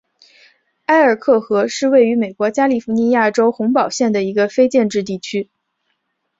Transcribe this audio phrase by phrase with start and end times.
[0.87, 5.51] 埃尔克河是位于美国加利福尼亚州洪堡县的一个非建制地区。